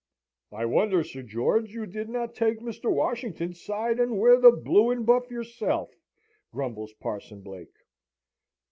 "I 0.51 0.65
wonder, 0.65 1.03
Sir 1.03 1.21
George, 1.21 1.75
you 1.75 1.85
did 1.85 2.09
not 2.09 2.33
take 2.33 2.59
Mr. 2.59 2.91
Washington's 2.91 3.61
side, 3.61 3.99
and 3.99 4.17
wear 4.17 4.39
the 4.41 4.49
blue 4.49 4.89
and 4.89 5.05
buff 5.05 5.29
yourself," 5.29 5.95
grumbles 6.51 6.93
Parson 6.93 7.41
Blake. 7.43 7.75